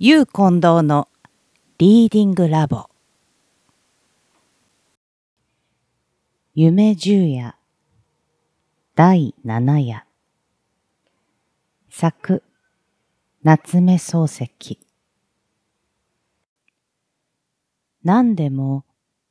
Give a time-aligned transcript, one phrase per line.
[0.00, 1.06] ゆう近藤の
[1.78, 2.90] リーディングラボ。
[6.52, 7.54] 夢十夜。
[8.96, 10.04] 第七夜。
[11.90, 12.42] 作。
[13.44, 14.80] 夏目漱石。
[18.02, 18.84] 何でも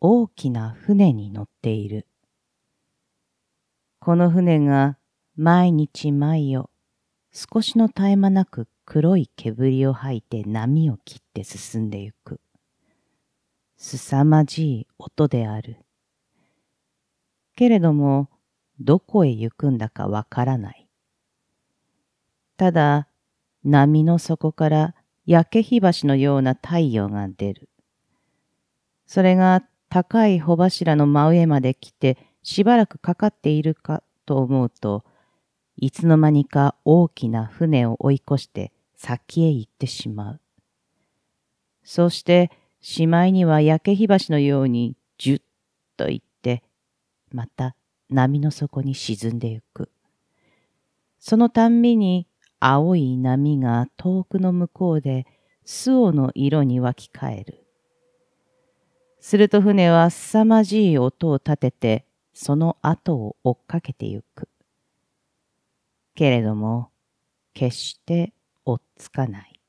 [0.00, 2.06] 大きな船に乗っている。
[4.00, 4.96] この船が
[5.36, 6.70] 毎日毎夜
[7.30, 12.40] 少しの絶え間なく黒い煙を吐いて波を切って進んでゆく。
[13.76, 15.78] すさまじい音である。
[17.56, 18.30] けれども、
[18.78, 20.88] どこへ行くんだかわからない。
[22.56, 23.08] ただ、
[23.64, 24.94] 波の底から
[25.26, 27.68] 焼け火箸のような太陽が出る。
[29.06, 35.04] それが高い帆柱の真上まで来てしばらくかかっているかと思うと、
[35.76, 40.40] いつの間にか大きな船を追い越して先へ行ってしまう。
[41.84, 45.40] そうしてしまいには焼け火箸のようにじゅっ
[45.96, 46.62] と行って、
[47.30, 47.76] また
[48.08, 49.90] 波の底に沈んでゆく。
[51.18, 52.26] そのたんびに
[52.60, 55.26] 青い波が遠くの向こうで
[55.64, 57.66] 巣オの色に湧き返る。
[59.20, 64.48] すると船は凄まじい音を立てて、その後を追っかけてゆく。
[66.14, 66.90] けれども、
[67.54, 68.32] 決して
[68.66, 69.60] 追っつかない。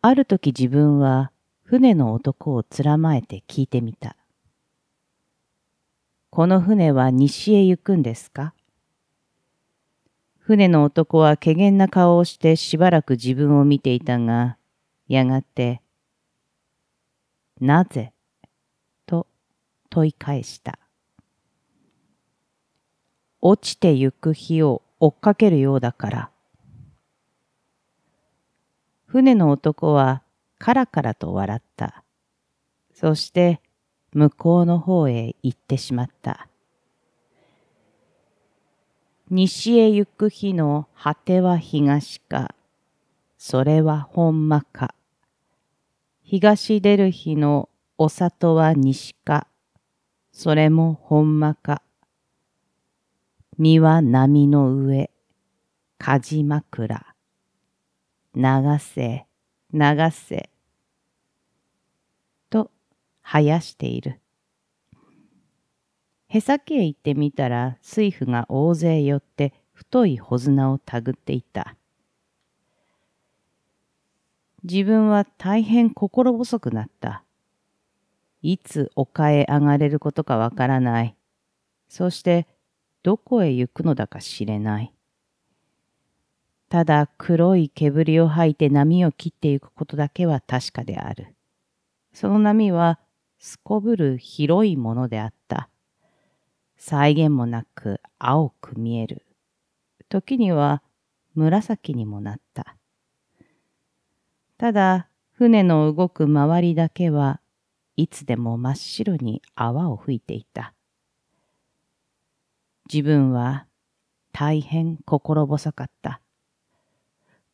[0.00, 1.30] ある時自分は
[1.62, 4.16] 船の男をつらまえて聞いてみた。
[6.30, 8.54] この船は西へ行くんですか？
[10.38, 14.58] 船の男は怪げな顔をしてしばらく自分を見ていたが、
[15.08, 15.80] やがて、
[17.60, 18.12] なぜ？
[19.06, 19.26] と
[19.88, 20.78] 問い返した。
[23.40, 26.30] 落ちてゆく日を追っかけるようだから。
[29.14, 30.24] 船の男は
[30.58, 32.02] カラカラと笑った。
[32.92, 33.60] そして
[34.12, 36.48] 向こうの方へ行ってしまった。
[39.30, 42.56] 西へ行く日の果ては東か、
[43.38, 44.96] それはほんまか。
[46.24, 49.46] 東出る日のお里は西か、
[50.32, 51.82] それもほんまか。
[53.58, 55.08] 身は波の上、
[55.98, 57.13] 梶枕。
[58.36, 58.42] 流
[58.80, 59.26] せ、
[59.72, 60.50] 流せ。
[62.50, 62.70] と、
[63.22, 64.20] 生やしている。
[66.26, 71.76] へさきへ行ってみたら、水夫が大勢寄って太い穂綱をたぐっていた。
[74.64, 77.22] 自分は大変心細くなった。
[78.42, 81.16] いつ丘へ上がれることかわからない。
[81.88, 82.48] そして
[83.04, 84.92] どこへ行くのだか知れない。
[86.68, 91.34] ただ黒い煙を吐いて波を切っていくことだけは確かである。
[92.12, 92.98] その波は
[93.38, 95.68] すこぶる広いものであった。
[96.76, 99.24] 再現もなく青く見える。
[100.08, 100.82] 時には
[101.34, 102.76] 紫にもなった。
[104.56, 107.40] ただ、船の動く周りだけは
[107.96, 110.74] いつでも真っ白に泡を吹いていた。
[112.92, 113.66] 自分は
[114.32, 116.20] 大変心細かった。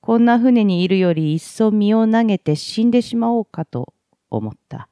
[0.00, 3.92] こんな船にいるよりいっそ身を投げて死んでしまおうかと
[4.30, 4.88] 思った。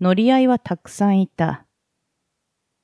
[0.00, 1.66] 乗り合いはたくさんいた。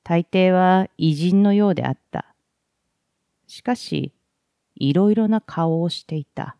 [0.02, 2.34] 大抵は偉人のようであった。
[3.46, 4.12] しかし、
[4.74, 6.56] いろいろな顔をしていた。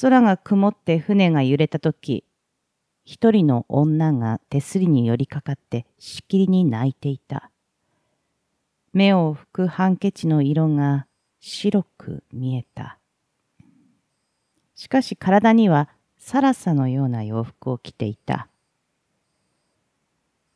[0.00, 2.24] 空が曇って船が揺れたとき、
[3.04, 7.50] 一人の女が手すりに寄りかかってしきりに泣いていた。
[8.96, 11.06] 目を拭くハンケチの色が
[11.38, 12.98] 白く見えた。
[14.74, 18.48] しかし体にはサラサのような洋服を着ていた。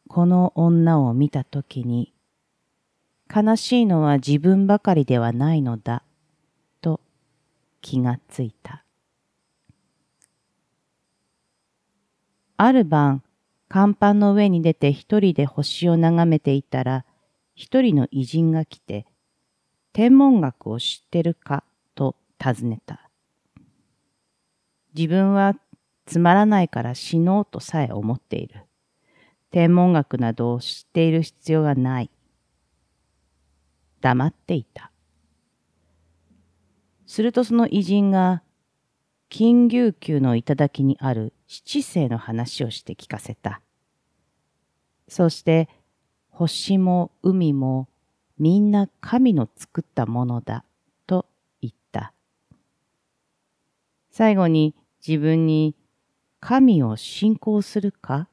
[0.09, 2.15] この女を見たときに
[3.29, 6.03] 悲しいのは自分ばかりではないのだ、
[6.81, 6.99] と
[7.83, 8.85] 気がついた。
[12.57, 13.23] ある晩、
[13.69, 17.05] 甲板の上に出て一人で星を眺めていたら、
[17.61, 19.05] 一人の偉人が来て、
[19.93, 21.63] 天文学を知ってるか
[21.95, 23.11] と尋ねた。
[24.97, 25.55] 自分は
[26.07, 28.63] つまらないから死のうとさえ思っている。
[29.51, 32.11] 天文学などを知っている必要がない。
[34.01, 34.91] 黙っていた。
[37.07, 38.43] するとその偉人が、
[39.29, 43.61] 金牛宮の頂にある七星の話をして聞かせた。
[45.09, 45.69] そして、
[46.41, 47.87] 星も海も
[48.39, 50.65] みんな神の作ったものだ
[51.07, 51.27] と
[51.61, 52.15] 言った。
[54.11, 54.75] 最後に
[55.07, 55.77] 自分に
[56.41, 58.31] 神を信仰するか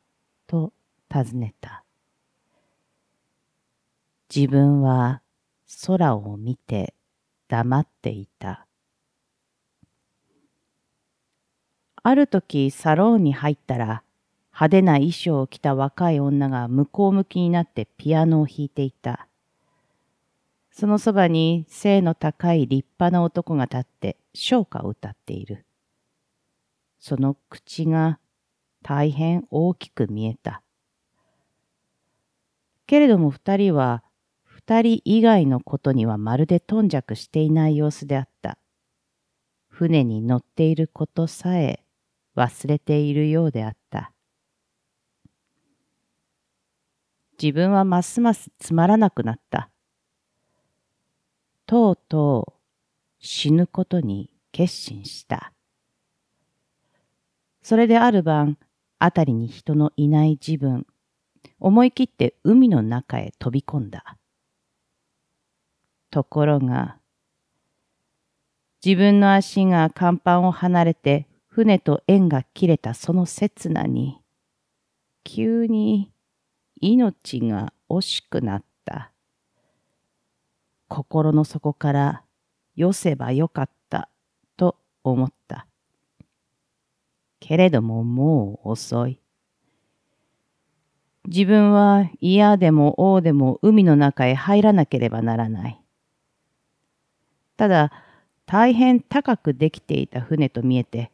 [0.48, 0.72] と
[1.10, 1.84] 尋ねた。
[4.34, 5.22] 自分は
[5.86, 6.94] 空を見て
[7.50, 8.66] 黙っていた。
[12.04, 14.04] ある時サロンに入ったら
[14.60, 19.28] 派手な衣装を着た若い女が向こう向きになってピアノを弾いていた。
[20.72, 25.68] そのそばに背の高い立派な男が立って唱歌を歌っている。
[26.98, 28.18] その口が
[28.82, 30.64] 大変大きく見えた。
[32.88, 34.04] けれども二人は
[34.44, 38.58] 二人以外のことにはまるで頓着していない様子であった。
[39.68, 41.84] 船に乗っていることさえ
[42.36, 44.14] 忘れているようであった。
[47.42, 49.70] 自分はますますつまらなくなった。
[51.66, 52.58] とうとう
[53.20, 55.54] 死ぬことに決心した。
[57.62, 58.58] それである晩、
[59.00, 60.88] あたりに人のいない自分、
[61.60, 64.18] 思い切って海の中へ飛び込んだ。
[66.10, 66.98] ところが、
[68.84, 74.22] 自分の足が甲板を離れて船と縁が切れたその刹那に、
[75.24, 76.12] 急に
[76.82, 79.12] 命が惜しくなった。
[80.88, 82.24] 心の底から
[82.76, 84.10] よせばよかった
[84.56, 85.68] と思った。
[87.40, 89.20] けれどももう遅い。
[91.28, 95.82] 自分は嫌でも王でも海の中へ入らなければならない。
[97.58, 97.92] ただ、
[98.46, 101.12] 大変高くできていた船と見えて、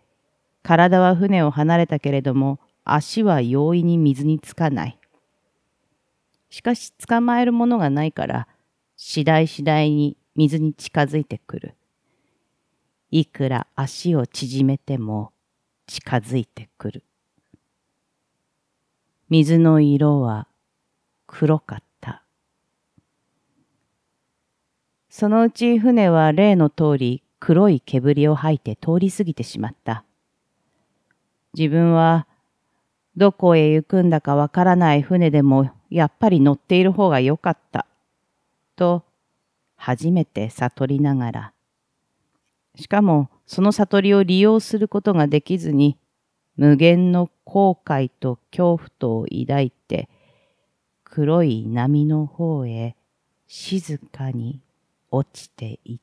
[0.61, 4.99] 体は船を離れたけれども、足は容易に水につかない。
[6.53, 8.47] しかし捕まえるものがないから、
[8.95, 11.75] 次第次第に水に近づいてくる。
[13.09, 15.33] いくら足を縮めても
[15.87, 17.03] 近づいてくる。
[19.29, 20.47] 水の色は
[21.25, 22.23] 黒かった。
[25.09, 30.05] そのうち船は例の通り黒い煙を吐いて通り過ぎてしまった。
[31.55, 32.27] 自分は
[33.15, 37.85] どこへ行くんだかわからない船でもやっぱり乗っている方がよかった。
[38.75, 39.03] と
[39.75, 41.53] 初めて悟りながら。
[42.75, 45.97] しかもその悟りを利用することができずに
[46.57, 50.09] 無限の後悔と恐怖とを抱いて
[51.03, 52.95] 黒い波の方へ
[53.45, 54.61] 静かに
[55.11, 56.02] 落ちていった。